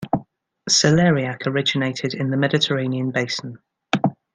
Celeriac 0.67 1.45
originated 1.45 2.15
in 2.15 2.31
the 2.31 2.35
Mediterranean 2.37 3.11
Basin. 3.11 3.59